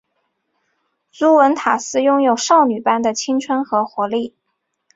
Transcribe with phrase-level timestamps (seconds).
[1.11, 4.35] 朱文塔斯拥有少女般的青春和活力。